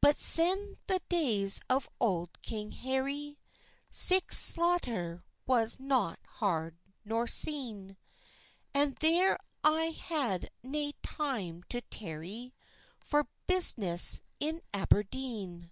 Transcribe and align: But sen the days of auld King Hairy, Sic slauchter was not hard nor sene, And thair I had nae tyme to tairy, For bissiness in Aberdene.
But 0.00 0.18
sen 0.20 0.74
the 0.88 1.00
days 1.08 1.60
of 1.70 1.88
auld 2.00 2.42
King 2.42 2.72
Hairy, 2.72 3.38
Sic 3.88 4.30
slauchter 4.32 5.22
was 5.46 5.78
not 5.78 6.18
hard 6.26 6.76
nor 7.04 7.28
sene, 7.28 7.96
And 8.74 8.98
thair 8.98 9.38
I 9.62 9.90
had 9.96 10.50
nae 10.64 10.94
tyme 11.04 11.62
to 11.68 11.82
tairy, 11.82 12.52
For 12.98 13.28
bissiness 13.46 14.22
in 14.40 14.60
Aberdene. 14.74 15.70